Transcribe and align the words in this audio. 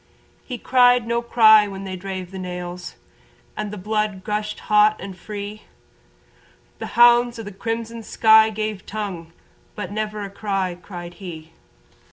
He 0.43 0.57
cried 0.57 1.05
no 1.05 1.21
cry 1.21 1.67
when 1.67 1.83
they 1.83 1.95
drave 1.95 2.31
the 2.31 2.39
nails 2.39 2.95
And 3.55 3.69
the 3.69 3.77
blood 3.77 4.23
gushed 4.23 4.61
hot 4.61 4.95
and 4.99 5.15
free, 5.15 5.61
The 6.79 6.87
hounds 6.97 7.37
of 7.37 7.45
the 7.45 7.51
crimson 7.51 8.01
sky 8.01 8.49
gave 8.49 8.87
tongue 8.87 9.31
But 9.75 9.91
never 9.91 10.23
a 10.23 10.31
cry 10.31 10.73
cried 10.81 11.13
he. 11.21 11.51